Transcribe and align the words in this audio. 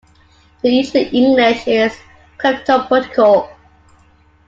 The 0.63 0.71
usual 0.71 1.05
English 1.15 1.67
is 1.67 1.95
"cryptoportico". 2.39 3.47